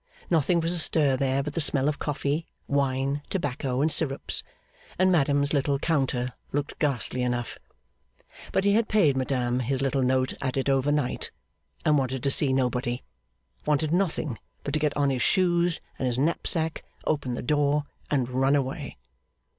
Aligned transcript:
Nothing 0.31 0.61
was 0.61 0.73
astir 0.73 1.15
there 1.15 1.43
but 1.43 1.53
the 1.53 1.61
smell 1.61 1.87
of 1.87 1.99
coffee, 1.99 2.47
wine, 2.67 3.21
tobacco, 3.29 3.81
and 3.83 3.91
syrups; 3.91 4.41
and 4.97 5.11
madame's 5.11 5.53
little 5.53 5.77
counter 5.77 6.33
looked 6.51 6.79
ghastly 6.79 7.21
enough. 7.21 7.59
But 8.51 8.63
he 8.65 8.71
had 8.73 8.89
paid 8.89 9.15
madame 9.15 9.59
his 9.59 9.79
little 9.83 10.01
note 10.01 10.33
at 10.41 10.57
it 10.57 10.69
over 10.69 10.91
night, 10.91 11.29
and 11.85 11.99
wanted 11.99 12.23
to 12.23 12.31
see 12.31 12.51
nobody 12.51 13.03
wanted 13.67 13.91
nothing 13.93 14.39
but 14.63 14.73
to 14.73 14.79
get 14.79 14.97
on 14.97 15.11
his 15.11 15.21
shoes 15.21 15.79
and 15.99 16.07
his 16.07 16.17
knapsack, 16.17 16.83
open 17.05 17.35
the 17.35 17.43
door, 17.43 17.83
and 18.09 18.27
run 18.27 18.55
away. 18.55 18.97